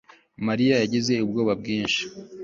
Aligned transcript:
Mariya 0.47 0.75
yagize 0.83 1.13
ubwoba 1.25 1.53
bwinshi 1.61 2.03